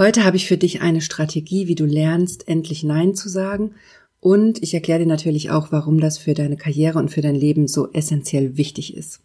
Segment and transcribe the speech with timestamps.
[0.00, 3.74] Heute habe ich für dich eine Strategie, wie du lernst, endlich Nein zu sagen.
[4.18, 7.68] Und ich erkläre dir natürlich auch, warum das für deine Karriere und für dein Leben
[7.68, 9.20] so essentiell wichtig ist.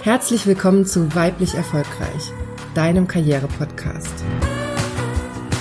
[0.00, 2.32] Herzlich willkommen zu Weiblich Erfolgreich,
[2.74, 4.24] deinem Karriere-Podcast.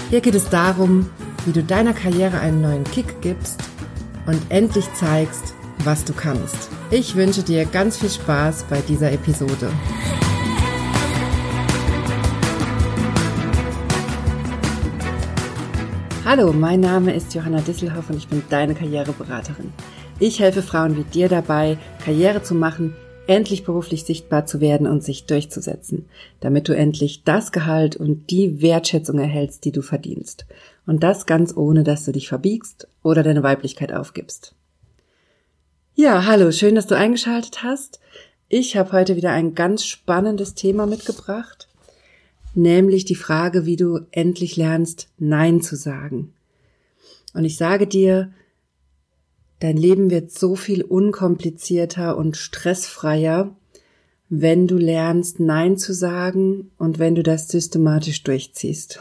[0.10, 1.10] Hier geht es darum,
[1.46, 3.62] wie du deiner Karriere einen neuen Kick gibst
[4.26, 5.54] und endlich zeigst,
[5.84, 6.70] was du kannst.
[6.92, 9.70] Ich wünsche dir ganz viel Spaß bei dieser Episode.
[16.26, 19.74] Hallo, mein Name ist Johanna Disselhoff und ich bin deine Karriereberaterin.
[20.20, 22.96] Ich helfe Frauen wie dir dabei, Karriere zu machen,
[23.28, 26.06] endlich beruflich sichtbar zu werden und sich durchzusetzen,
[26.40, 30.46] damit du endlich das Gehalt und die Wertschätzung erhältst, die du verdienst.
[30.88, 34.56] Und das ganz ohne, dass du dich verbiegst oder deine Weiblichkeit aufgibst.
[35.94, 38.00] Ja, hallo, schön, dass du eingeschaltet hast.
[38.48, 41.68] Ich habe heute wieder ein ganz spannendes Thema mitgebracht
[42.56, 46.34] nämlich die Frage, wie du endlich lernst, Nein zu sagen.
[47.34, 48.32] Und ich sage dir,
[49.60, 53.56] dein Leben wird so viel unkomplizierter und stressfreier,
[54.30, 59.00] wenn du lernst, Nein zu sagen und wenn du das systematisch durchziehst.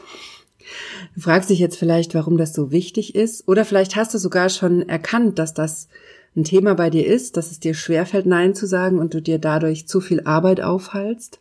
[1.15, 4.49] Du fragst dich jetzt vielleicht, warum das so wichtig ist, oder vielleicht hast du sogar
[4.49, 5.89] schon erkannt, dass das
[6.35, 9.39] ein Thema bei dir ist, dass es dir schwerfällt, Nein zu sagen und du dir
[9.39, 11.41] dadurch zu viel Arbeit aufhalst.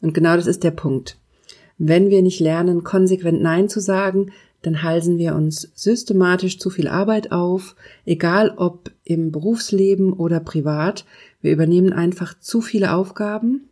[0.00, 1.18] Und genau das ist der Punkt.
[1.78, 6.88] Wenn wir nicht lernen, konsequent Nein zu sagen, dann halsen wir uns systematisch zu viel
[6.88, 11.04] Arbeit auf, egal ob im Berufsleben oder privat.
[11.40, 13.68] Wir übernehmen einfach zu viele Aufgaben.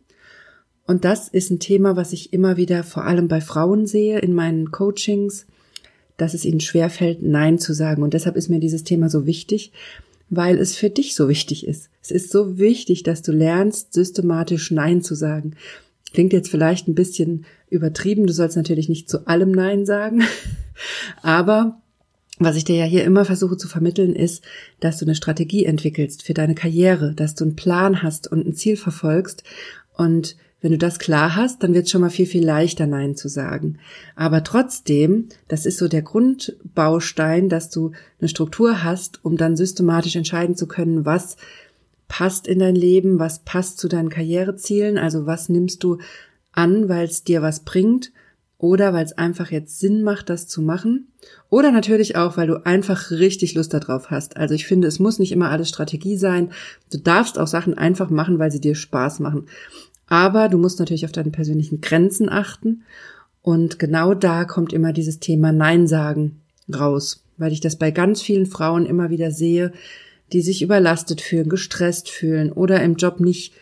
[0.85, 4.33] Und das ist ein Thema, was ich immer wieder vor allem bei Frauen sehe in
[4.33, 5.45] meinen Coachings,
[6.15, 8.01] dass es ihnen schwerfällt, Nein zu sagen.
[8.01, 9.73] Und deshalb ist mir dieses Thema so wichtig,
[10.29, 11.89] weil es für dich so wichtig ist.
[12.01, 15.55] Es ist so wichtig, dass du lernst, systematisch Nein zu sagen.
[16.13, 18.27] Klingt jetzt vielleicht ein bisschen übertrieben.
[18.27, 20.23] Du sollst natürlich nicht zu allem Nein sagen.
[21.21, 21.81] Aber
[22.39, 24.43] was ich dir ja hier immer versuche zu vermitteln, ist,
[24.79, 28.53] dass du eine Strategie entwickelst für deine Karriere, dass du einen Plan hast und ein
[28.53, 29.43] Ziel verfolgst.
[29.95, 33.15] Und wenn du das klar hast, dann wird es schon mal viel, viel leichter, Nein
[33.15, 33.77] zu sagen.
[34.15, 40.15] Aber trotzdem, das ist so der Grundbaustein, dass du eine Struktur hast, um dann systematisch
[40.15, 41.37] entscheiden zu können, was
[42.07, 45.99] passt in dein Leben, was passt zu deinen Karrierezielen, also was nimmst du
[46.57, 48.11] an, weil es dir was bringt
[48.57, 51.09] oder weil es einfach jetzt Sinn macht, das zu machen.
[51.49, 54.35] Oder natürlich auch, weil du einfach richtig Lust darauf hast.
[54.37, 56.51] Also ich finde, es muss nicht immer alles Strategie sein.
[56.91, 59.45] Du darfst auch Sachen einfach machen, weil sie dir Spaß machen.
[60.07, 62.83] Aber du musst natürlich auf deine persönlichen Grenzen achten.
[63.43, 66.41] Und genau da kommt immer dieses Thema Nein sagen
[66.73, 69.71] raus, weil ich das bei ganz vielen Frauen immer wieder sehe,
[70.33, 73.53] die sich überlastet fühlen, gestresst fühlen oder im Job nicht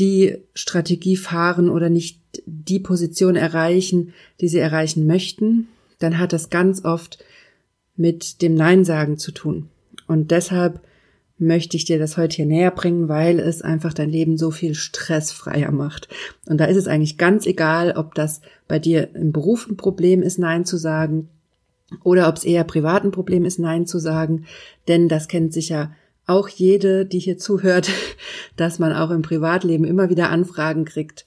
[0.00, 5.68] die Strategie fahren oder nicht die Position erreichen, die sie erreichen möchten,
[5.98, 7.22] dann hat das ganz oft
[7.96, 9.68] mit dem Nein sagen zu tun.
[10.06, 10.80] Und deshalb
[11.38, 14.74] möchte ich dir das heute hier näher bringen, weil es einfach dein Leben so viel
[14.74, 16.08] stressfreier macht.
[16.46, 20.22] Und da ist es eigentlich ganz egal, ob das bei dir im Beruf ein Problem
[20.22, 21.28] ist, Nein zu sagen,
[22.04, 24.44] oder ob es eher privat ein Problem ist, Nein zu sagen,
[24.86, 25.92] denn das kennt sicher
[26.30, 27.90] auch jede, die hier zuhört,
[28.56, 31.26] dass man auch im Privatleben immer wieder Anfragen kriegt.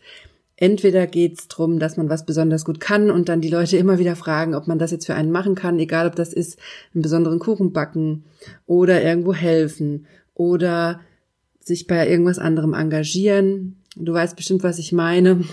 [0.55, 4.15] Entweder geht's drum, dass man was besonders gut kann und dann die Leute immer wieder
[4.15, 6.57] fragen, ob man das jetzt für einen machen kann, egal ob das ist,
[6.93, 8.23] einen besonderen Kuchen backen
[8.65, 10.05] oder irgendwo helfen
[10.35, 11.01] oder
[11.59, 13.77] sich bei irgendwas anderem engagieren.
[13.95, 15.43] Du weißt bestimmt, was ich meine.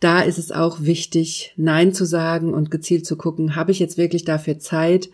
[0.00, 3.98] Da ist es auch wichtig, Nein zu sagen und gezielt zu gucken, habe ich jetzt
[3.98, 5.10] wirklich dafür Zeit?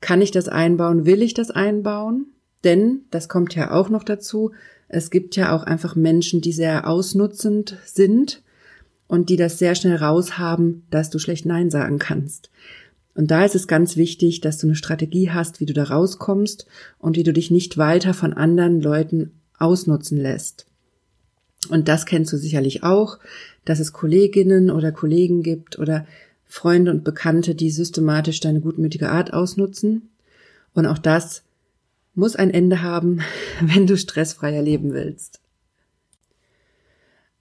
[0.00, 1.06] Kann ich das einbauen?
[1.06, 2.26] Will ich das einbauen?
[2.64, 4.52] Denn, das kommt ja auch noch dazu,
[4.88, 8.42] es gibt ja auch einfach Menschen, die sehr ausnutzend sind
[9.06, 12.50] und die das sehr schnell raushaben, dass du schlecht Nein sagen kannst.
[13.14, 16.66] Und da ist es ganz wichtig, dass du eine Strategie hast, wie du da rauskommst
[16.98, 20.66] und wie du dich nicht weiter von anderen Leuten ausnutzen lässt.
[21.68, 23.18] Und das kennst du sicherlich auch,
[23.64, 26.06] dass es Kolleginnen oder Kollegen gibt oder
[26.46, 30.08] Freunde und Bekannte, die systematisch deine gutmütige Art ausnutzen.
[30.72, 31.42] Und auch das
[32.14, 33.20] muss ein Ende haben,
[33.60, 35.40] wenn du stressfreier leben willst.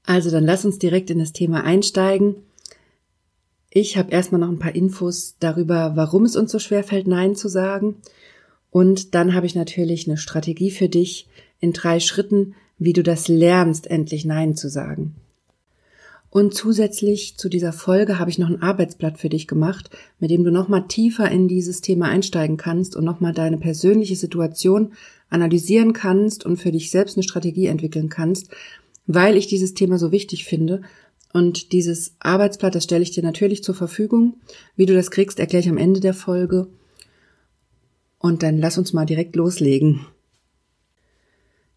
[0.04, 2.36] Also dann lass uns direkt in das Thema einsteigen.
[3.70, 7.36] Ich habe erstmal noch ein paar Infos darüber, warum es uns so schwer fällt, Nein
[7.36, 7.98] zu sagen.
[8.72, 11.28] Und dann habe ich natürlich eine Strategie für dich
[11.60, 15.16] in drei Schritten, wie du das lernst, endlich Nein zu sagen.
[16.32, 19.90] Und zusätzlich zu dieser Folge habe ich noch ein Arbeitsblatt für dich gemacht,
[20.20, 24.94] mit dem du nochmal tiefer in dieses Thema einsteigen kannst und nochmal deine persönliche Situation
[25.30, 28.50] analysieren kannst und für dich selbst eine Strategie entwickeln kannst,
[29.08, 30.82] weil ich dieses Thema so wichtig finde
[31.32, 34.36] Und dieses Arbeitsblatt, das stelle ich dir natürlich zur Verfügung.
[34.76, 36.68] Wie du das kriegst, erkläre ich am Ende der Folge.
[38.18, 40.06] Und dann lass uns mal direkt loslegen.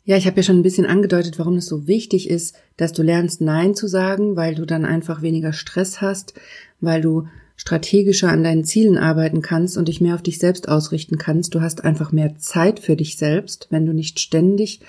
[0.05, 3.03] Ja, ich habe ja schon ein bisschen angedeutet, warum es so wichtig ist, dass du
[3.03, 6.35] lernst Nein zu sagen, weil du dann einfach weniger Stress hast,
[6.81, 11.19] weil du strategischer an deinen Zielen arbeiten kannst und dich mehr auf dich selbst ausrichten
[11.19, 11.55] kannst.
[11.55, 14.81] Du hast einfach mehr Zeit für dich selbst, wenn du nicht ständig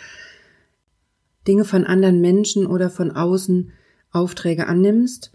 [1.47, 3.71] Dinge von anderen Menschen oder von außen
[4.11, 5.31] Aufträge annimmst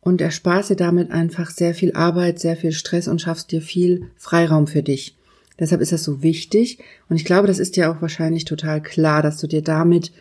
[0.00, 4.10] und ersparst dir damit einfach sehr viel Arbeit, sehr viel Stress und schaffst dir viel
[4.16, 5.16] Freiraum für dich.
[5.58, 9.22] Deshalb ist das so wichtig und ich glaube, das ist dir auch wahrscheinlich total klar,
[9.22, 10.12] dass du dir damit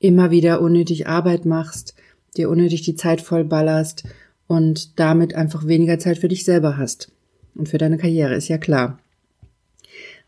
[0.00, 1.94] immer wieder unnötig Arbeit machst,
[2.36, 4.04] dir unnötig die Zeit vollballerst
[4.48, 7.12] und damit einfach weniger Zeit für dich selber hast
[7.54, 8.98] und für deine Karriere, ist ja klar.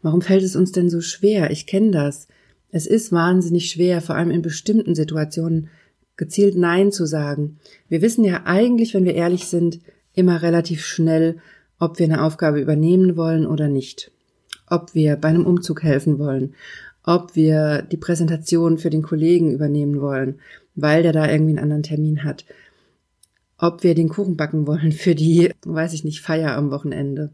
[0.02, 1.50] Warum fällt es uns denn so schwer?
[1.50, 2.28] Ich kenne das.
[2.70, 5.68] Es ist wahnsinnig schwer, vor allem in bestimmten Situationen
[6.16, 7.58] gezielt Nein zu sagen.
[7.88, 9.80] Wir wissen ja eigentlich, wenn wir ehrlich sind,
[10.14, 11.38] immer relativ schnell,
[11.78, 14.12] ob wir eine Aufgabe übernehmen wollen oder nicht.
[14.74, 16.54] Ob wir bei einem Umzug helfen wollen.
[17.04, 20.40] Ob wir die Präsentation für den Kollegen übernehmen wollen,
[20.74, 22.44] weil der da irgendwie einen anderen Termin hat.
[23.56, 27.30] Ob wir den Kuchen backen wollen für die, weiß ich nicht, Feier am Wochenende.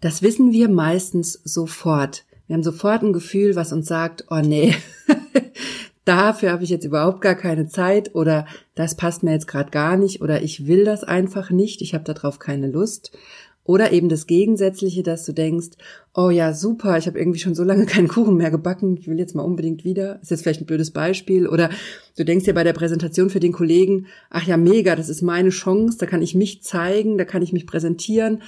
[0.00, 2.24] Das wissen wir meistens sofort.
[2.46, 4.74] Wir haben sofort ein Gefühl, was uns sagt, oh nee,
[6.04, 9.96] dafür habe ich jetzt überhaupt gar keine Zeit oder das passt mir jetzt gerade gar
[9.96, 13.16] nicht oder ich will das einfach nicht, ich habe darauf keine Lust.
[13.64, 15.70] Oder eben das Gegensätzliche, dass du denkst,
[16.14, 19.18] oh ja, super, ich habe irgendwie schon so lange keinen Kuchen mehr gebacken, ich will
[19.18, 20.20] jetzt mal unbedingt wieder.
[20.20, 21.48] ist jetzt vielleicht ein blödes Beispiel.
[21.48, 21.70] Oder
[22.16, 25.50] du denkst dir bei der Präsentation für den Kollegen, ach ja, mega, das ist meine
[25.50, 28.42] Chance, da kann ich mich zeigen, da kann ich mich präsentieren.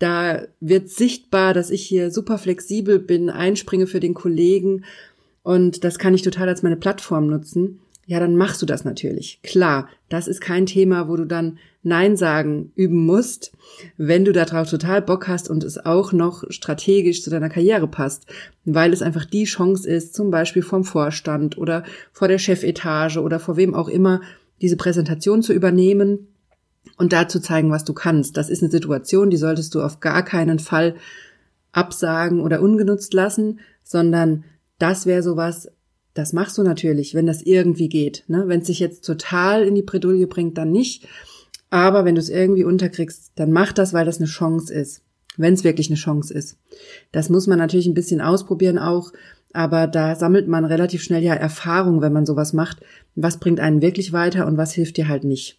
[0.00, 4.84] Da wird sichtbar, dass ich hier super flexibel bin, einspringe für den Kollegen
[5.42, 9.40] und das kann ich total als meine Plattform nutzen, ja, dann machst du das natürlich.
[9.42, 13.52] Klar, das ist kein Thema, wo du dann Nein sagen üben musst,
[13.96, 18.26] wenn du darauf total Bock hast und es auch noch strategisch zu deiner Karriere passt,
[18.66, 23.40] weil es einfach die Chance ist, zum Beispiel vom Vorstand oder vor der Chefetage oder
[23.40, 24.20] vor wem auch immer,
[24.60, 26.28] diese Präsentation zu übernehmen
[26.98, 28.36] und da zu zeigen, was du kannst.
[28.36, 30.96] Das ist eine Situation, die solltest du auf gar keinen Fall
[31.72, 34.44] absagen oder ungenutzt lassen, sondern
[34.78, 35.70] das wäre sowas,
[36.14, 38.24] das machst du natürlich, wenn das irgendwie geht.
[38.28, 38.44] Ne?
[38.48, 41.06] Wenn es sich jetzt total in die Bredouille bringt, dann nicht.
[41.70, 45.02] Aber wenn du es irgendwie unterkriegst, dann mach das, weil das eine Chance ist.
[45.36, 46.58] Wenn es wirklich eine Chance ist.
[47.12, 49.12] Das muss man natürlich ein bisschen ausprobieren auch.
[49.52, 52.80] Aber da sammelt man relativ schnell ja Erfahrung, wenn man sowas macht.
[53.14, 55.58] Was bringt einen wirklich weiter und was hilft dir halt nicht.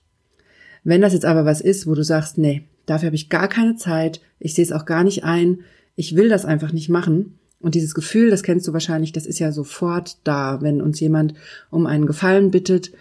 [0.84, 3.76] Wenn das jetzt aber was ist, wo du sagst, nee, dafür habe ich gar keine
[3.76, 5.60] Zeit, ich sehe es auch gar nicht ein,
[5.96, 9.40] ich will das einfach nicht machen, und dieses Gefühl, das kennst du wahrscheinlich, das ist
[9.40, 11.36] ja sofort da, wenn uns jemand
[11.70, 12.92] um einen Gefallen bittet,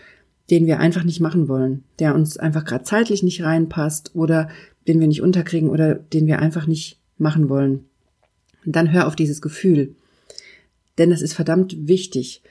[0.50, 4.48] den wir einfach nicht machen wollen, der uns einfach gerade zeitlich nicht reinpasst oder
[4.88, 7.84] den wir nicht unterkriegen oder den wir einfach nicht machen wollen.
[8.64, 9.94] Dann hör auf dieses Gefühl.
[10.98, 12.42] Denn das ist verdammt wichtig.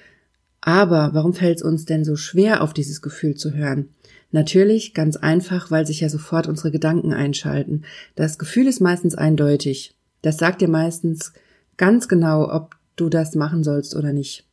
[0.62, 3.90] Aber warum fällt es uns denn so schwer, auf dieses Gefühl zu hören?
[4.32, 7.84] Natürlich ganz einfach, weil sich ja sofort unsere Gedanken einschalten.
[8.16, 9.96] Das Gefühl ist meistens eindeutig.
[10.22, 11.34] Das sagt dir meistens,
[11.78, 14.49] ganz genau, ob du das machen sollst oder nicht.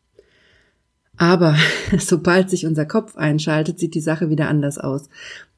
[1.16, 1.56] Aber
[1.98, 5.08] sobald sich unser Kopf einschaltet, sieht die Sache wieder anders aus.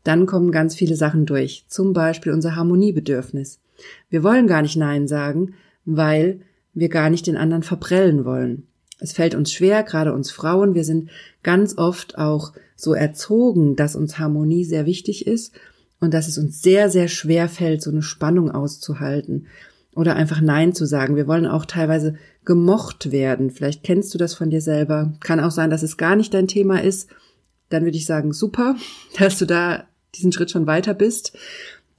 [0.04, 3.60] Dann kommen ganz viele Sachen durch, zum Beispiel unser Harmoniebedürfnis.
[4.08, 6.40] Wir wollen gar nicht Nein sagen, weil
[6.74, 8.66] wir gar nicht den anderen verprellen wollen.
[9.00, 11.10] Es fällt uns schwer, gerade uns Frauen, wir sind
[11.42, 15.52] ganz oft auch so erzogen, dass uns Harmonie sehr wichtig ist
[16.00, 19.46] und dass es uns sehr, sehr schwer fällt, so eine Spannung auszuhalten
[19.94, 21.16] oder einfach Nein zu sagen.
[21.16, 22.14] Wir wollen auch teilweise
[22.44, 23.50] gemocht werden.
[23.50, 25.12] Vielleicht kennst du das von dir selber.
[25.20, 27.08] Kann auch sein, dass es gar nicht dein Thema ist.
[27.68, 28.76] Dann würde ich sagen, super,
[29.18, 31.36] dass du da diesen Schritt schon weiter bist.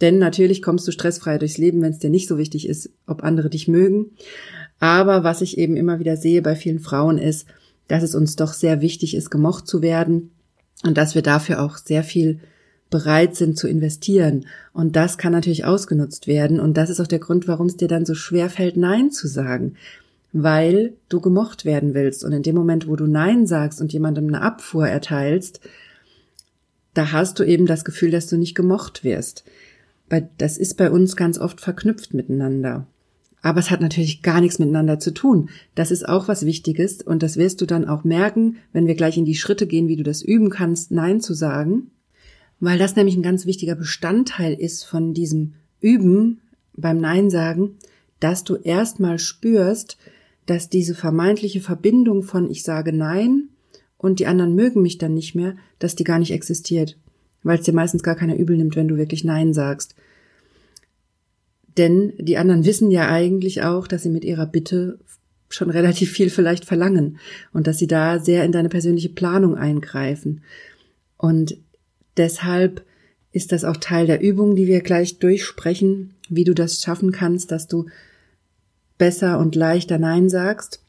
[0.01, 3.23] Denn natürlich kommst du stressfrei durchs Leben, wenn es dir nicht so wichtig ist, ob
[3.23, 4.11] andere dich mögen.
[4.79, 7.47] Aber was ich eben immer wieder sehe bei vielen Frauen ist,
[7.89, 10.31] dass es uns doch sehr wichtig ist, gemocht zu werden
[10.83, 12.39] und dass wir dafür auch sehr viel
[12.89, 14.45] bereit sind zu investieren.
[14.73, 16.59] Und das kann natürlich ausgenutzt werden.
[16.59, 19.27] Und das ist auch der Grund, warum es dir dann so schwer fällt, Nein zu
[19.27, 19.75] sagen.
[20.31, 22.23] Weil du gemocht werden willst.
[22.23, 25.59] Und in dem Moment, wo du Nein sagst und jemandem eine Abfuhr erteilst,
[26.93, 29.43] da hast du eben das Gefühl, dass du nicht gemocht wirst.
[30.37, 32.87] Das ist bei uns ganz oft verknüpft miteinander.
[33.41, 35.49] Aber es hat natürlich gar nichts miteinander zu tun.
[35.75, 39.17] Das ist auch was Wichtiges und das wirst du dann auch merken, wenn wir gleich
[39.17, 41.91] in die Schritte gehen, wie du das üben kannst, Nein zu sagen
[42.59, 46.41] weil das nämlich ein ganz wichtiger Bestandteil ist von diesem Üben
[46.73, 47.77] beim Nein sagen,
[48.19, 49.97] dass du erstmal spürst,
[50.45, 53.49] dass diese vermeintliche Verbindung von ich sage Nein
[53.97, 56.97] und die anderen mögen mich dann nicht mehr, dass die gar nicht existiert,
[57.43, 59.95] weil es dir meistens gar keiner übel nimmt, wenn du wirklich Nein sagst.
[61.77, 64.99] Denn die anderen wissen ja eigentlich auch, dass sie mit ihrer Bitte
[65.49, 67.17] schon relativ viel vielleicht verlangen
[67.53, 70.41] und dass sie da sehr in deine persönliche Planung eingreifen.
[71.17, 71.57] Und
[72.19, 72.85] deshalb
[73.31, 77.51] ist das auch Teil der Übung, die wir gleich durchsprechen, wie du das schaffen kannst,
[77.51, 77.87] dass du
[78.97, 80.83] besser und leichter Nein sagst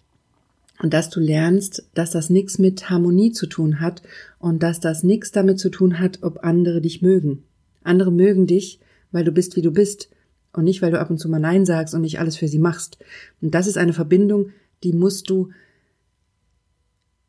[0.82, 4.02] und dass du lernst, dass das nichts mit Harmonie zu tun hat
[4.38, 7.44] und dass das nichts damit zu tun hat, ob andere dich mögen.
[7.82, 8.80] Andere mögen dich,
[9.12, 10.10] weil du bist, wie du bist
[10.52, 12.58] und nicht, weil du ab und zu mal Nein sagst und nicht alles für sie
[12.58, 12.98] machst.
[13.40, 14.50] Und das ist eine Verbindung,
[14.82, 15.50] die musst du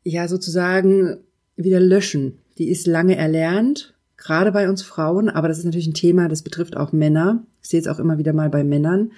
[0.02, 1.18] ja sozusagen
[1.56, 2.38] wieder löschen.
[2.58, 3.91] Die ist lange erlernt,
[4.22, 7.42] gerade bei uns Frauen, aber das ist natürlich ein Thema, das betrifft auch Männer.
[7.62, 9.12] Ich sehe es auch immer wieder mal bei Männern.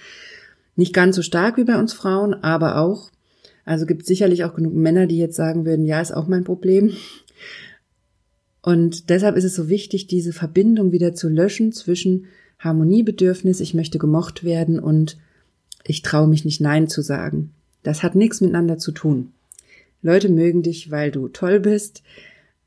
[0.76, 3.10] Nicht ganz so stark wie bei uns Frauen, aber auch.
[3.64, 6.92] Also gibt sicherlich auch genug Männer, die jetzt sagen würden, ja, ist auch mein Problem.
[8.62, 12.26] Und deshalb ist es so wichtig, diese Verbindung wieder zu löschen zwischen
[12.58, 15.18] Harmoniebedürfnis, ich möchte gemocht werden und
[15.84, 17.50] ich traue mich nicht Nein zu sagen.
[17.82, 19.32] Das hat nichts miteinander zu tun.
[20.00, 22.02] Leute mögen dich, weil du toll bist,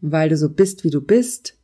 [0.01, 1.56] weil du so bist, wie du bist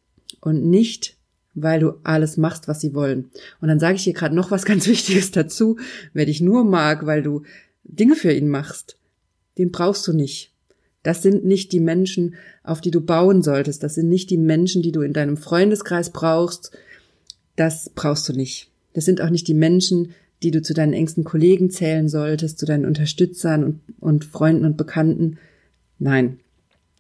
[0.43, 1.15] und nicht,
[1.55, 3.31] weil du alles machst, was sie wollen.
[3.61, 5.77] Und dann sage ich hier gerade noch was ganz Wichtiges dazu.
[6.13, 7.43] Wer dich nur mag, weil du
[7.83, 8.97] Dinge für ihn machst,
[9.57, 10.51] den brauchst du nicht.
[11.01, 13.83] Das sind nicht die Menschen, auf die du bauen solltest.
[13.83, 16.71] Das sind nicht die Menschen, die du in deinem Freundeskreis brauchst.
[17.55, 18.71] Das brauchst du nicht.
[18.93, 20.11] Das sind auch nicht die Menschen,
[20.43, 24.77] die du zu deinen engsten Kollegen zählen solltest, zu deinen Unterstützern und, und Freunden und
[24.77, 25.37] Bekannten.
[25.99, 26.39] Nein,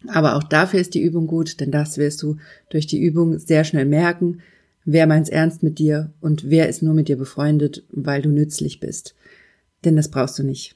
[0.07, 2.37] aber auch dafür ist die Übung gut, denn das wirst du
[2.69, 4.41] durch die Übung sehr schnell merken,
[4.85, 8.79] wer meint's ernst mit dir und wer ist nur mit dir befreundet, weil du nützlich
[8.79, 9.15] bist.
[9.85, 10.75] Denn das brauchst du nicht.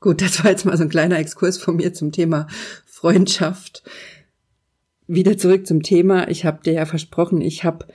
[0.00, 2.46] Gut, das war jetzt mal so ein kleiner Exkurs von mir zum Thema
[2.84, 3.82] Freundschaft.
[5.06, 6.28] Wieder zurück zum Thema.
[6.28, 7.86] Ich habe dir ja versprochen, ich habe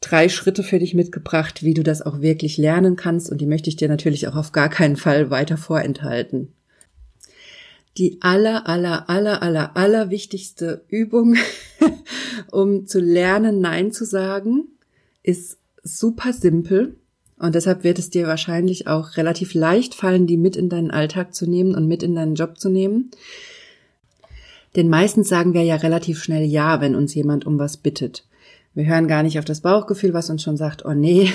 [0.00, 3.70] drei Schritte für dich mitgebracht, wie du das auch wirklich lernen kannst und die möchte
[3.70, 6.52] ich dir natürlich auch auf gar keinen Fall weiter vorenthalten
[7.96, 11.36] die aller, aller, aller, aller, aller wichtigste Übung,
[12.50, 14.68] um zu lernen, Nein zu sagen,
[15.22, 16.96] ist super simpel.
[17.38, 21.34] Und deshalb wird es dir wahrscheinlich auch relativ leicht fallen, die mit in deinen Alltag
[21.34, 23.10] zu nehmen und mit in deinen Job zu nehmen.
[24.76, 28.26] Denn meistens sagen wir ja relativ schnell Ja, wenn uns jemand um was bittet.
[28.74, 31.30] Wir hören gar nicht auf das Bauchgefühl, was uns schon sagt, oh nee.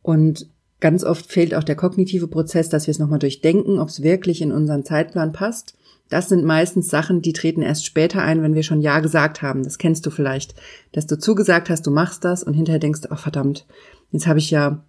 [0.00, 0.48] Und
[0.84, 4.42] Ganz oft fehlt auch der kognitive Prozess, dass wir es nochmal durchdenken, ob es wirklich
[4.42, 5.78] in unseren Zeitplan passt.
[6.10, 9.62] Das sind meistens Sachen, die treten erst später ein, wenn wir schon Ja gesagt haben.
[9.62, 10.54] Das kennst du vielleicht,
[10.92, 13.64] dass du zugesagt hast, du machst das und hinterher denkst, ach verdammt,
[14.12, 14.84] jetzt habe ich ja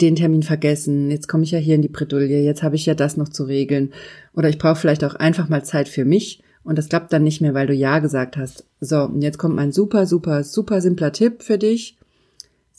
[0.00, 2.94] den Termin vergessen, jetzt komme ich ja hier in die Bredouille, jetzt habe ich ja
[2.94, 3.92] das noch zu regeln.
[4.34, 7.40] Oder ich brauche vielleicht auch einfach mal Zeit für mich und das klappt dann nicht
[7.40, 8.64] mehr, weil du Ja gesagt hast.
[8.80, 11.96] So, und jetzt kommt mein super, super, super simpler Tipp für dich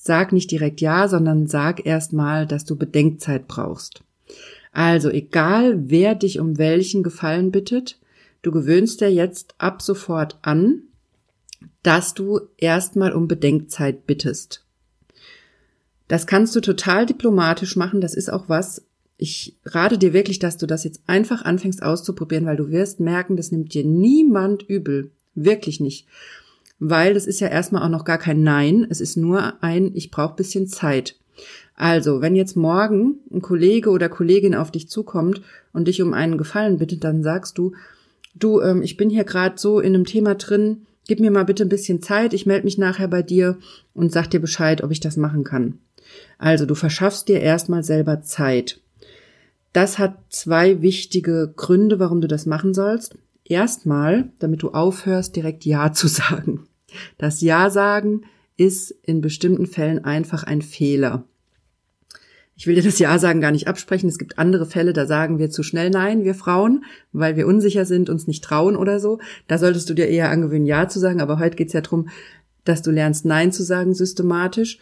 [0.04, 4.02] sag nicht direkt ja, sondern sag erstmal, dass du Bedenkzeit brauchst.
[4.72, 8.00] Also egal, wer dich um welchen Gefallen bittet,
[8.42, 10.84] du gewöhnst dir jetzt ab sofort an,
[11.84, 14.66] dass du erstmal um Bedenkzeit bittest.
[16.08, 18.84] Das kannst du total diplomatisch machen, das ist auch was.
[19.18, 23.38] Ich rate dir wirklich, dass du das jetzt einfach anfängst auszuprobieren, weil du wirst merken,
[23.38, 25.12] das nimmt dir niemand übel.
[25.36, 26.08] Wirklich nicht
[26.84, 30.10] weil das ist ja erstmal auch noch gar kein Nein, es ist nur ein, ich
[30.10, 31.16] brauche bisschen Zeit.
[31.76, 36.40] Also, wenn jetzt morgen ein Kollege oder Kollegin auf dich zukommt und dich um einen
[36.40, 37.74] Gefallen bittet, dann sagst du,
[38.34, 41.64] du, ähm, ich bin hier gerade so in einem Thema drin, gib mir mal bitte
[41.64, 43.60] ein bisschen Zeit, ich melde mich nachher bei dir
[43.94, 45.78] und sag dir Bescheid, ob ich das machen kann.
[46.40, 48.82] Also, du verschaffst dir erstmal selber Zeit.
[49.72, 53.20] Das hat zwei wichtige Gründe, warum du das machen sollst.
[53.46, 56.66] Erstmal, damit du aufhörst, direkt Ja zu sagen.
[57.18, 58.24] Das Ja sagen
[58.58, 61.24] ist in bestimmten Fällen einfach ein Fehler.
[62.56, 64.08] Ich will dir das Ja sagen gar nicht absprechen.
[64.08, 67.86] Es gibt andere Fälle, da sagen wir zu schnell Nein, wir Frauen, weil wir unsicher
[67.86, 69.20] sind, uns nicht trauen oder so.
[69.48, 71.22] Da solltest du dir eher angewöhnen, Ja zu sagen.
[71.22, 72.10] Aber heute geht's ja darum,
[72.64, 74.78] dass du lernst, Nein zu sagen systematisch.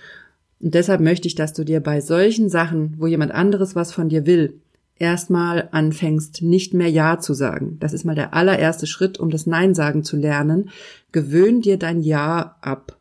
[0.59, 4.09] Und deshalb möchte ich, dass du dir bei solchen Sachen, wo jemand anderes was von
[4.09, 4.59] dir will,
[4.99, 7.77] erstmal anfängst, nicht mehr Ja zu sagen.
[7.79, 10.69] Das ist mal der allererste Schritt, um das Nein sagen zu lernen.
[11.11, 12.97] Gewöhn dir dein Ja ab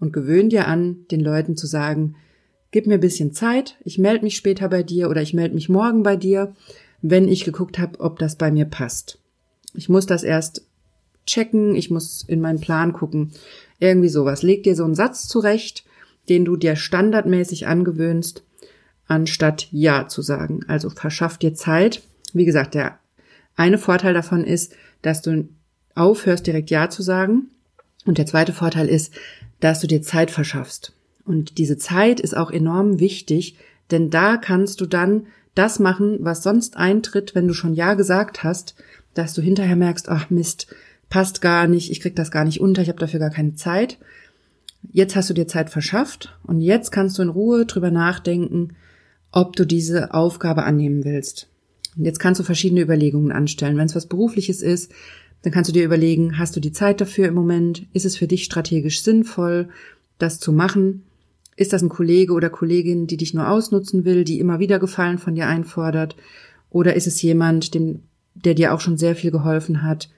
[0.00, 2.16] und gewöhn dir an, den Leuten zu sagen,
[2.72, 6.02] gib mir bisschen Zeit, ich melde mich später bei dir oder ich melde mich morgen
[6.02, 6.54] bei dir,
[7.00, 9.18] wenn ich geguckt habe, ob das bei mir passt.
[9.74, 10.66] Ich muss das erst
[11.26, 13.32] checken, ich muss in meinen Plan gucken.
[13.78, 14.42] Irgendwie sowas.
[14.42, 15.84] Leg dir so einen Satz zurecht,
[16.28, 18.44] den du dir standardmäßig angewöhnst
[19.10, 20.60] anstatt Ja zu sagen.
[20.68, 22.02] Also verschaff dir Zeit.
[22.32, 22.98] Wie gesagt, der
[23.56, 25.48] eine Vorteil davon ist, dass du
[25.94, 27.48] aufhörst, direkt Ja zu sagen.
[28.06, 29.12] Und der zweite Vorteil ist,
[29.58, 30.92] dass du dir Zeit verschaffst.
[31.24, 33.56] Und diese Zeit ist auch enorm wichtig,
[33.90, 38.44] denn da kannst du dann das machen, was sonst eintritt, wenn du schon Ja gesagt
[38.44, 38.76] hast,
[39.14, 40.68] dass du hinterher merkst, ach Mist,
[41.08, 43.98] passt gar nicht, ich krieg das gar nicht unter, ich habe dafür gar keine Zeit.
[44.92, 48.76] Jetzt hast du dir Zeit verschafft und jetzt kannst du in Ruhe drüber nachdenken,
[49.32, 51.48] ob du diese Aufgabe annehmen willst.
[51.96, 53.76] Jetzt kannst du verschiedene Überlegungen anstellen.
[53.76, 54.92] Wenn es was Berufliches ist,
[55.42, 57.86] dann kannst du dir überlegen, hast du die Zeit dafür im Moment?
[57.92, 59.68] Ist es für dich strategisch sinnvoll,
[60.18, 61.04] das zu machen?
[61.56, 65.18] Ist das ein Kollege oder Kollegin, die dich nur ausnutzen will, die immer wieder Gefallen
[65.18, 66.16] von dir einfordert?
[66.70, 68.00] Oder ist es jemand, dem,
[68.34, 70.08] der dir auch schon sehr viel geholfen hat,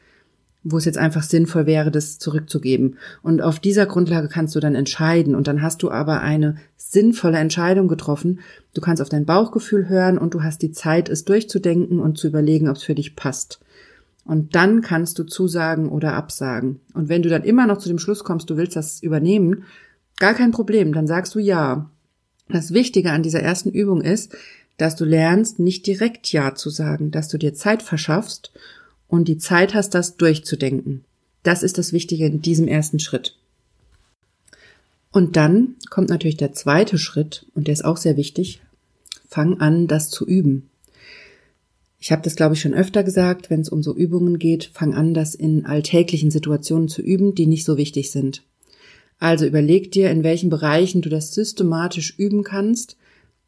[0.64, 2.96] wo es jetzt einfach sinnvoll wäre, das zurückzugeben?
[3.22, 7.38] Und auf dieser Grundlage kannst du dann entscheiden und dann hast du aber eine sinnvolle
[7.38, 8.40] Entscheidung getroffen.
[8.74, 12.26] Du kannst auf dein Bauchgefühl hören und du hast die Zeit, es durchzudenken und zu
[12.28, 13.60] überlegen, ob es für dich passt.
[14.24, 16.80] Und dann kannst du zusagen oder absagen.
[16.94, 19.64] Und wenn du dann immer noch zu dem Schluss kommst, du willst das übernehmen,
[20.22, 21.90] Gar kein Problem, dann sagst du ja.
[22.48, 24.36] Das Wichtige an dieser ersten Übung ist,
[24.76, 28.52] dass du lernst, nicht direkt Ja zu sagen, dass du dir Zeit verschaffst
[29.12, 31.04] und die Zeit hast, das durchzudenken.
[31.42, 33.36] Das ist das Wichtige in diesem ersten Schritt.
[35.12, 38.62] Und dann kommt natürlich der zweite Schritt, und der ist auch sehr wichtig.
[39.28, 40.70] Fang an, das zu üben.
[41.98, 44.94] Ich habe das, glaube ich, schon öfter gesagt, wenn es um so Übungen geht, fang
[44.94, 48.42] an, das in alltäglichen Situationen zu üben, die nicht so wichtig sind.
[49.18, 52.96] Also überleg dir, in welchen Bereichen du das systematisch üben kannst,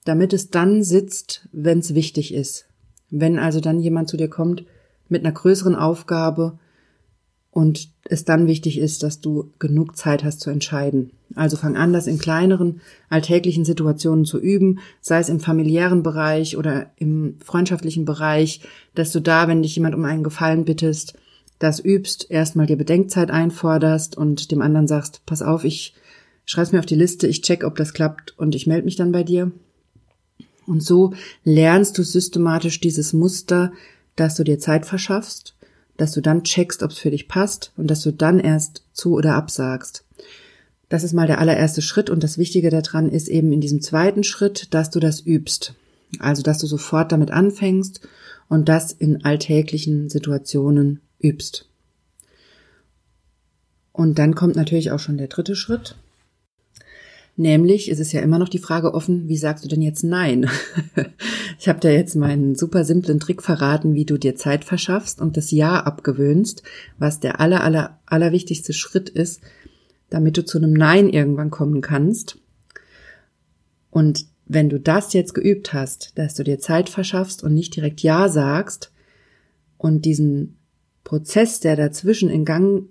[0.04, 2.66] damit es dann sitzt, wenn es wichtig ist.
[3.08, 4.66] Wenn also dann jemand zu dir kommt
[5.08, 6.58] mit einer größeren Aufgabe
[7.50, 11.12] und es dann wichtig ist, dass du genug Zeit hast zu entscheiden.
[11.36, 16.56] Also fang an, das in kleineren alltäglichen Situationen zu üben, sei es im familiären Bereich
[16.56, 18.60] oder im freundschaftlichen Bereich,
[18.96, 21.14] dass du da, wenn dich jemand um einen Gefallen bittest,
[21.60, 25.94] das übst, erstmal dir Bedenkzeit einforderst und dem anderen sagst, pass auf, ich
[26.44, 29.12] schreib's mir auf die Liste, ich check, ob das klappt und ich melde mich dann
[29.12, 29.52] bei dir.
[30.66, 31.14] Und so
[31.44, 33.72] lernst du systematisch dieses Muster,
[34.16, 35.54] dass du dir Zeit verschaffst,
[35.96, 39.14] dass du dann checkst, ob es für dich passt und dass du dann erst zu
[39.14, 40.04] oder absagst.
[40.88, 44.24] Das ist mal der allererste Schritt und das Wichtige daran ist eben in diesem zweiten
[44.24, 45.74] Schritt, dass du das übst.
[46.20, 48.06] Also, dass du sofort damit anfängst
[48.48, 51.68] und das in alltäglichen Situationen übst.
[53.92, 55.96] Und dann kommt natürlich auch schon der dritte Schritt.
[57.36, 60.48] Nämlich ist es ja immer noch die Frage offen, wie sagst du denn jetzt Nein?
[61.58, 65.36] ich habe dir jetzt meinen super simplen Trick verraten, wie du dir Zeit verschaffst und
[65.36, 66.62] das Ja abgewöhnst,
[66.98, 69.40] was der aller, aller, allerwichtigste Schritt ist,
[70.10, 72.38] damit du zu einem Nein irgendwann kommen kannst.
[73.90, 78.00] Und wenn du das jetzt geübt hast, dass du dir Zeit verschaffst und nicht direkt
[78.02, 78.92] Ja sagst
[79.76, 80.56] und diesen
[81.02, 82.88] Prozess, der dazwischen in Gang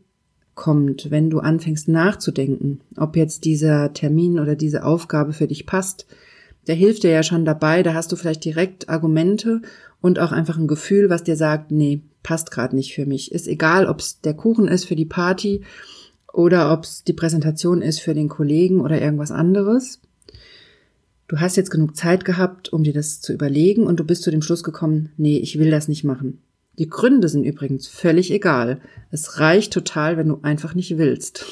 [0.55, 6.05] kommt, wenn du anfängst nachzudenken, ob jetzt dieser Termin oder diese Aufgabe für dich passt,
[6.67, 9.61] der hilft dir ja schon dabei, da hast du vielleicht direkt Argumente
[10.01, 13.31] und auch einfach ein Gefühl, was dir sagt, nee, passt gerade nicht für mich.
[13.31, 15.61] Ist egal, ob es der Kuchen ist für die Party
[16.31, 20.01] oder ob es die Präsentation ist für den Kollegen oder irgendwas anderes.
[21.27, 24.31] Du hast jetzt genug Zeit gehabt, um dir das zu überlegen und du bist zu
[24.31, 26.39] dem Schluss gekommen, nee, ich will das nicht machen.
[26.79, 28.81] Die Gründe sind übrigens völlig egal.
[29.11, 31.45] Es reicht total, wenn du einfach nicht willst.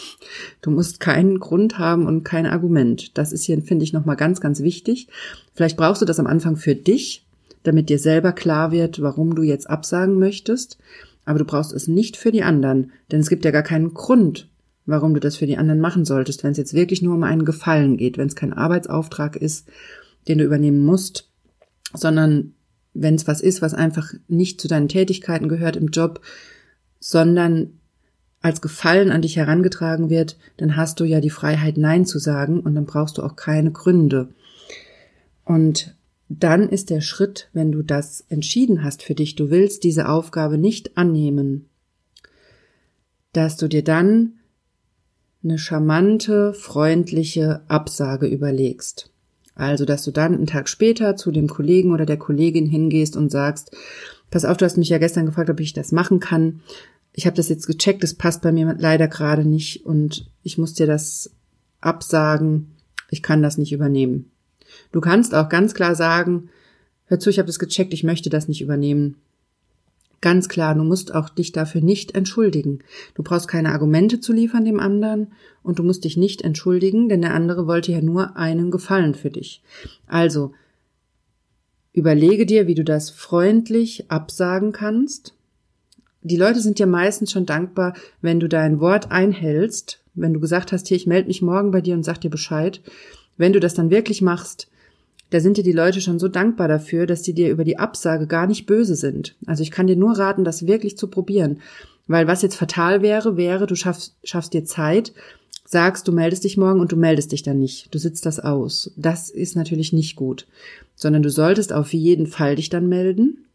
[0.62, 3.16] Du musst keinen Grund haben und kein Argument.
[3.18, 5.08] Das ist hier, finde ich, nochmal ganz, ganz wichtig.
[5.54, 7.24] Vielleicht brauchst du das am Anfang für dich,
[7.62, 10.80] damit dir selber klar wird, warum du jetzt absagen möchtest.
[11.24, 14.50] Aber du brauchst es nicht für die anderen, denn es gibt ja gar keinen Grund,
[14.88, 17.46] warum du das für die anderen machen solltest, wenn es jetzt wirklich nur um einen
[17.46, 19.70] Gefallen geht, wenn es kein Arbeitsauftrag ist,
[20.28, 21.30] den du übernehmen musst,
[21.94, 22.56] sondern
[22.94, 26.22] wenn es was ist, was einfach nicht zu deinen Tätigkeiten gehört im Job,
[27.00, 27.80] sondern
[28.42, 32.60] als Gefallen an dich herangetragen wird, dann hast du ja die Freiheit, Nein zu sagen
[32.60, 34.30] und dann brauchst du auch keine Gründe.
[35.46, 35.96] Und
[36.28, 40.58] dann ist der Schritt, wenn du das entschieden hast für dich, du willst diese Aufgabe
[40.58, 41.70] nicht annehmen,
[43.34, 44.40] dass du dir dann
[45.44, 49.11] eine charmante, freundliche Absage überlegst.
[49.62, 53.30] Also, dass du dann einen Tag später zu dem Kollegen oder der Kollegin hingehst und
[53.30, 53.70] sagst,
[54.32, 56.62] pass auf, du hast mich ja gestern gefragt, ob ich das machen kann.
[57.14, 60.74] Ich habe das jetzt gecheckt, das passt bei mir leider gerade nicht und ich muss
[60.74, 61.30] dir das
[61.80, 62.72] absagen,
[63.12, 64.32] ich kann das nicht übernehmen.
[64.92, 66.50] Du kannst auch ganz klar sagen,
[67.06, 69.18] hör zu, ich habe das gecheckt, ich möchte das nicht übernehmen.
[70.22, 72.80] Ganz klar, du musst auch dich dafür nicht entschuldigen.
[73.16, 77.22] Du brauchst keine Argumente zu liefern dem anderen und du musst dich nicht entschuldigen, denn
[77.22, 79.64] der andere wollte ja nur einen Gefallen für dich.
[80.06, 80.54] Also,
[81.92, 85.34] überlege dir, wie du das freundlich absagen kannst.
[86.24, 90.72] die Leute sind dir meistens schon dankbar, wenn du dein Wort einhältst, wenn du gesagt
[90.72, 92.80] hast, hier, ich melde mich morgen bei dir und sag dir Bescheid.
[93.38, 94.68] Wenn du das dann wirklich machst,
[95.32, 98.28] da sind dir die Leute schon so dankbar dafür, dass die dir über die Absage
[98.28, 99.36] gar nicht böse sind.
[99.46, 101.60] Also ich kann dir nur raten, das wirklich zu probieren.
[102.08, 105.14] Weil was jetzt fatal wäre, wäre, du schaffst, schaffst dir Zeit,
[105.66, 107.94] sagst, du meldest dich morgen und du meldest dich dann nicht.
[107.96, 108.92] Du sitzt das aus.
[108.98, 110.48] Das ist natürlich nicht gut.
[110.96, 113.46] Sondern du solltest auf jeden Fall dich dann melden.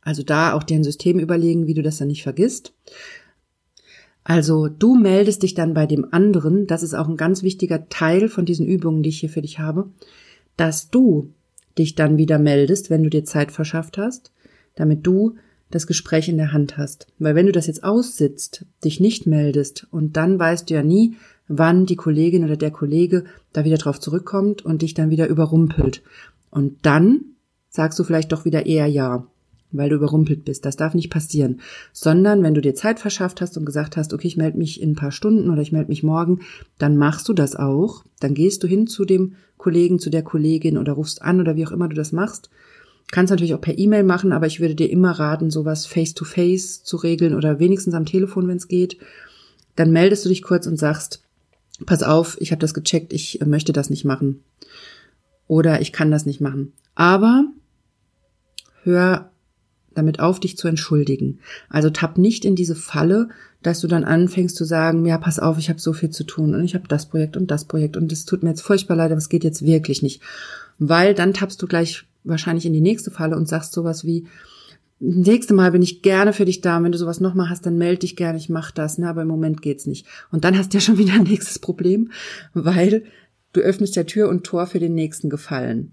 [0.00, 2.72] Also da auch dir ein System überlegen, wie du das dann nicht vergisst.
[4.22, 8.30] Also du meldest dich dann bei dem anderen, das ist auch ein ganz wichtiger Teil
[8.30, 9.90] von diesen Übungen, die ich hier für dich habe,
[10.56, 11.32] dass du
[11.78, 14.32] dich dann wieder meldest, wenn du dir Zeit verschafft hast,
[14.74, 15.36] damit du
[15.70, 17.08] das Gespräch in der Hand hast.
[17.18, 21.16] Weil wenn du das jetzt aussitzt, dich nicht meldest und dann weißt du ja nie,
[21.48, 26.02] wann die Kollegin oder der Kollege da wieder drauf zurückkommt und dich dann wieder überrumpelt.
[26.50, 27.24] Und dann
[27.68, 29.26] sagst du vielleicht doch wieder eher ja
[29.76, 30.64] weil du überrumpelt bist.
[30.64, 31.60] Das darf nicht passieren.
[31.92, 34.92] Sondern wenn du dir Zeit verschafft hast und gesagt hast, okay, ich melde mich in
[34.92, 36.40] ein paar Stunden oder ich melde mich morgen,
[36.78, 38.04] dann machst du das auch.
[38.20, 41.66] Dann gehst du hin zu dem Kollegen, zu der Kollegin oder rufst an oder wie
[41.66, 42.50] auch immer du das machst.
[43.10, 46.84] Kannst natürlich auch per E-Mail machen, aber ich würde dir immer raten, sowas face-to-face -face
[46.84, 48.98] zu regeln oder wenigstens am Telefon, wenn es geht.
[49.76, 51.22] Dann meldest du dich kurz und sagst,
[51.86, 54.42] pass auf, ich habe das gecheckt, ich möchte das nicht machen.
[55.46, 56.72] Oder ich kann das nicht machen.
[56.94, 57.44] Aber
[58.82, 59.30] hör
[59.94, 61.40] damit auf, dich zu entschuldigen.
[61.68, 63.28] Also tapp nicht in diese Falle,
[63.62, 66.54] dass du dann anfängst zu sagen, ja, pass auf, ich habe so viel zu tun
[66.54, 69.10] und ich habe das Projekt und das Projekt und es tut mir jetzt furchtbar leid,
[69.10, 70.22] aber es geht jetzt wirklich nicht.
[70.78, 74.26] Weil dann tappst du gleich wahrscheinlich in die nächste Falle und sagst sowas wie,
[75.00, 76.82] nächste Mal bin ich gerne für dich da.
[76.82, 78.98] wenn du sowas nochmal hast, dann melde dich gerne, ich mach das.
[78.98, 80.06] Ne, aber im Moment geht's nicht.
[80.30, 82.10] Und dann hast du ja schon wieder ein nächstes Problem,
[82.52, 83.04] weil
[83.52, 85.92] du öffnest ja Tür und Tor für den nächsten Gefallen.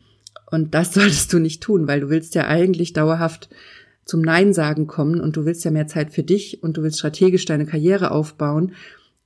[0.50, 3.50] Und das solltest du nicht tun, weil du willst ja eigentlich dauerhaft
[4.12, 7.00] zum Nein sagen kommen und du willst ja mehr Zeit für dich und du willst
[7.00, 8.74] strategisch deine Karriere aufbauen.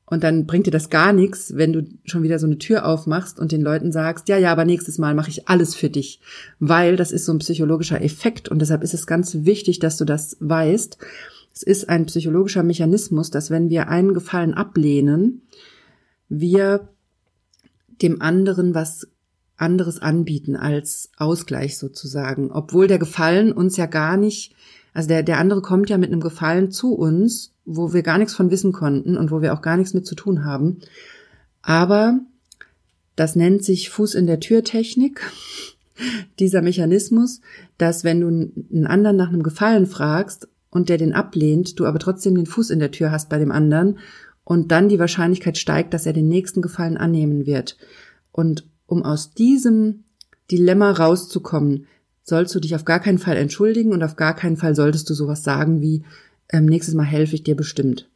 [0.06, 3.40] Und dann bringt dir das gar nichts, wenn du schon wieder so eine Tür aufmachst
[3.40, 6.22] und den Leuten sagst, ja, ja, aber nächstes Mal mache ich alles für dich.
[6.60, 10.06] Weil das ist so ein psychologischer Effekt und deshalb ist es ganz wichtig, dass du
[10.06, 11.00] das weißt.
[11.56, 15.42] Es ist ein psychologischer Mechanismus, dass wenn wir einen Gefallen ablehnen,
[16.30, 16.90] wir
[18.04, 19.08] dem anderen was
[19.58, 24.54] anderes anbieten als Ausgleich sozusagen, obwohl der Gefallen uns ja gar nicht,
[24.94, 28.34] also der, der andere kommt ja mit einem Gefallen zu uns, wo wir gar nichts
[28.34, 30.80] von wissen konnten und wo wir auch gar nichts mit zu tun haben.
[31.62, 32.20] Aber
[33.16, 35.22] das nennt sich Fuß in der Tür Technik,
[36.40, 37.42] dieser Mechanismus,
[37.78, 42.00] dass wenn du einen anderen nach einem Gefallen fragst und der den ablehnt, du aber
[42.00, 44.00] trotzdem den Fuß in der Tür hast bei dem anderen
[44.44, 47.78] und dann die Wahrscheinlichkeit steigt, dass er den nächsten Gefallen annehmen wird.
[48.32, 50.04] Und um aus diesem
[50.52, 51.88] Dilemma rauszukommen,
[52.24, 55.14] sollst du dich auf gar keinen Fall entschuldigen und auf gar keinen Fall solltest du
[55.14, 56.04] sowas sagen wie,
[56.50, 58.10] ähm, nächstes Mal helfe ich dir bestimmt.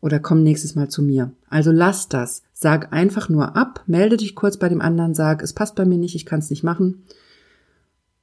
[0.00, 1.32] Oder komm nächstes Mal zu mir.
[1.48, 2.42] Also lass das.
[2.52, 5.98] Sag einfach nur ab, melde dich kurz bei dem anderen, sag, es passt bei mir
[5.98, 7.02] nicht, ich kann es nicht machen.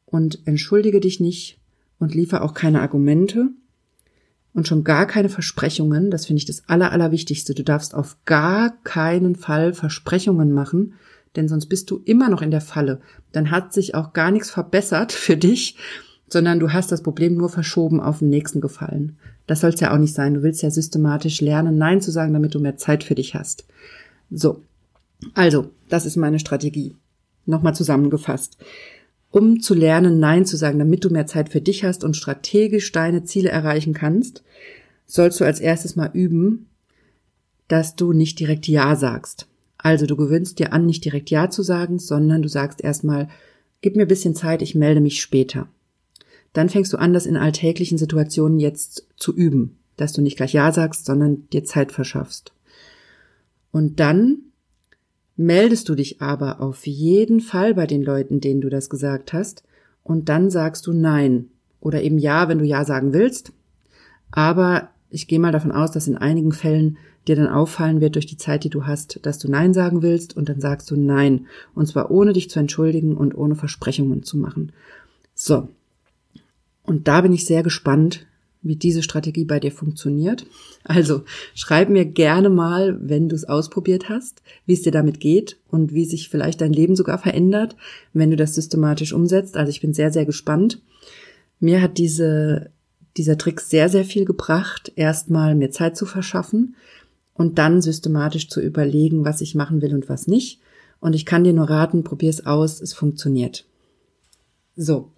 [0.06, 1.60] Und entschuldige dich nicht
[2.00, 3.50] und liefer auch keine Argumente
[4.54, 6.12] und schon gar keine Versprechungen.
[6.12, 7.54] Das finde ich das Aller, Allerwichtigste.
[7.54, 10.94] Du darfst auf gar keinen Fall Versprechungen machen,
[11.36, 13.02] denn sonst bist du immer noch in der Falle.
[13.32, 15.78] Dann hat sich auch gar nichts verbessert für dich,
[16.28, 19.18] sondern du hast das Problem nur verschoben auf den nächsten Gefallen.
[19.48, 20.34] Das soll es ja auch nicht sein.
[20.34, 23.66] Du willst ja systematisch lernen, Nein zu sagen, damit du mehr Zeit für dich hast.
[24.32, 24.62] So.
[25.34, 26.96] Also, das ist meine Strategie.
[27.46, 28.58] Nochmal zusammengefasst.
[29.32, 32.92] Um zu lernen, Nein zu sagen, damit du mehr Zeit für dich hast und strategisch
[32.92, 34.44] deine Ziele erreichen kannst,
[35.06, 36.68] sollst du als erstes mal üben,
[37.68, 39.48] dass du nicht direkt Ja sagst.
[39.86, 43.30] Also du gewöhnst dir an, nicht direkt Ja zu sagen, sondern du sagst erstmal,
[43.82, 45.68] gib mir ein bisschen Zeit, ich melde mich später.
[46.54, 50.54] Dann fängst du an, das in alltäglichen Situationen jetzt zu üben, dass du nicht gleich
[50.54, 52.52] Ja sagst, sondern dir Zeit verschaffst.
[53.72, 54.40] Und dann
[55.36, 59.62] meldest du dich aber auf jeden Fall bei den Leuten, denen du das gesagt hast,
[60.02, 63.54] und dann sagst du Nein oder eben Ja, wenn du Ja sagen willst.
[64.32, 68.26] Aber ich gehe mal davon aus, dass in einigen Fällen dir dann auffallen wird durch
[68.26, 71.48] die Zeit, die du hast, dass du Nein sagen willst und dann sagst du Nein.
[71.74, 74.72] Und zwar ohne dich zu entschuldigen und ohne Versprechungen zu machen.
[75.34, 75.68] So.
[76.84, 78.26] Und da bin ich sehr gespannt,
[78.66, 80.46] wie diese Strategie bei dir funktioniert.
[80.84, 85.58] Also schreib mir gerne mal, wenn du es ausprobiert hast, wie es dir damit geht
[85.70, 87.76] und wie sich vielleicht dein Leben sogar verändert,
[88.14, 89.56] wenn du das systematisch umsetzt.
[89.56, 90.82] Also ich bin sehr, sehr gespannt.
[91.60, 92.72] Mir hat diese,
[93.18, 96.76] dieser Trick sehr, sehr viel gebracht, erstmal mir Zeit zu verschaffen,
[97.36, 100.60] und dann systematisch zu überlegen, was ich machen will und was nicht.
[101.00, 103.66] Und ich kann dir nur raten, probier es aus, es funktioniert.
[104.76, 105.12] So.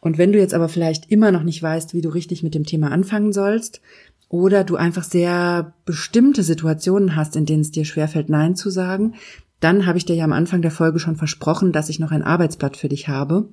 [0.00, 2.64] Und wenn du jetzt aber vielleicht immer noch nicht weißt, wie du richtig mit dem
[2.64, 3.82] Thema anfangen sollst,
[4.30, 9.14] oder du einfach sehr bestimmte Situationen hast, in denen es dir schwerfällt, Nein zu sagen,
[9.58, 12.22] dann habe ich dir ja am Anfang der Folge schon versprochen, dass ich noch ein
[12.22, 13.48] Arbeitsblatt für dich habe,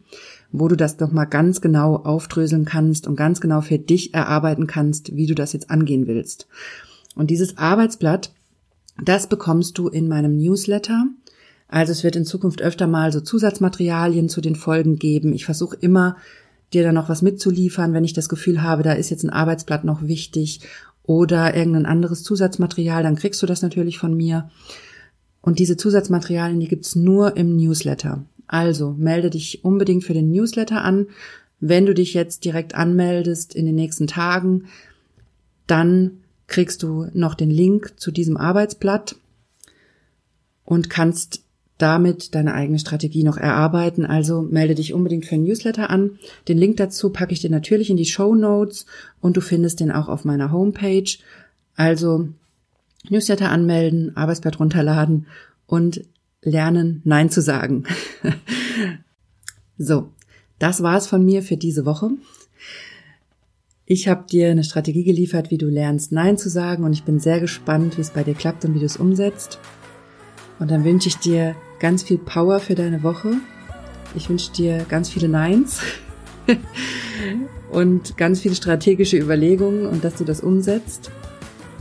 [0.51, 4.67] wo du das noch mal ganz genau aufdröseln kannst und ganz genau für dich erarbeiten
[4.67, 6.47] kannst, wie du das jetzt angehen willst.
[7.17, 8.31] Und dieses Arbeitsblatt,
[9.03, 11.05] das bekommst du in meinem Newsletter.
[11.67, 15.33] Also es wird in Zukunft öfter mal so Zusatzmaterialien zu den Folgen geben.
[15.33, 16.15] Ich versuche immer
[16.73, 19.83] dir da noch was mitzuliefern, wenn ich das Gefühl habe, da ist jetzt ein Arbeitsblatt
[19.83, 20.61] noch wichtig
[21.03, 24.49] oder irgendein anderes Zusatzmaterial, dann kriegst du das natürlich von mir.
[25.41, 28.25] Und diese Zusatzmaterialien, die gibt's nur im Newsletter.
[28.47, 31.07] Also melde dich unbedingt für den Newsletter an.
[31.59, 34.65] Wenn du dich jetzt direkt anmeldest in den nächsten Tagen,
[35.65, 39.15] dann kriegst du noch den Link zu diesem Arbeitsblatt
[40.65, 41.43] und kannst
[41.77, 44.05] damit deine eigene Strategie noch erarbeiten.
[44.05, 46.17] Also melde dich unbedingt für ein Newsletter an.
[46.47, 48.85] Den Link dazu packe ich dir natürlich in die Show Notes
[49.21, 51.09] und du findest den auch auf meiner Homepage.
[51.75, 52.29] Also
[53.09, 55.27] Newsletter anmelden, Arbeitsblatt runterladen
[55.67, 56.03] und
[56.41, 57.83] lernen, Nein zu sagen.
[59.77, 60.11] so,
[60.59, 62.09] das war's von mir für diese Woche.
[63.89, 67.21] Ich habe dir eine Strategie geliefert, wie du lernst, Nein zu sagen und ich bin
[67.21, 69.59] sehr gespannt, wie es bei dir klappt und wie du es umsetzt.
[70.59, 73.35] Und dann wünsche ich dir ganz viel Power für deine Woche.
[74.13, 75.79] Ich wünsche dir ganz viele Neins
[77.71, 81.09] und ganz viele strategische Überlegungen und dass du das umsetzt.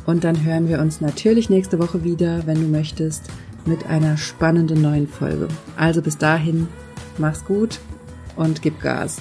[0.07, 3.25] Und dann hören wir uns natürlich nächste Woche wieder, wenn du möchtest,
[3.64, 5.49] mit einer spannenden neuen Folge.
[5.77, 6.69] Also bis dahin,
[7.19, 7.81] mach's gut
[8.37, 9.21] und gib Gas.